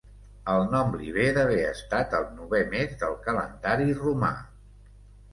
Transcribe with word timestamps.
El 0.51 0.63
nom 0.69 0.93
li 1.01 1.09
ve 1.17 1.25
d'haver 1.35 1.59
estat 1.71 2.15
el 2.19 2.25
novè 2.37 2.61
mes 2.71 2.95
del 3.03 3.13
calendari 3.27 3.93
romà. 3.99 4.31